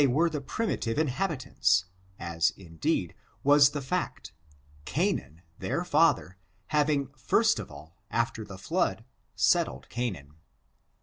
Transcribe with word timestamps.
j 0.01 0.07
were 0.07 0.31
the 0.31 0.41
primitive 0.41 0.97
inhabitants, 0.97 1.85
as 2.17 2.49
indeed 2.57 3.13
was 3.43 3.69
the 3.69 3.83
fact— 3.83 4.33
Canaan, 4.95 5.43
their 5.59 5.83
father, 5.83 6.37
having 6.69 7.09
first 7.15 7.59
of 7.59 7.69
all, 7.69 7.95
after 8.09 8.43
the 8.43 8.57
flood, 8.57 9.05
settled 9.35 9.87
Canaan. 9.89 10.37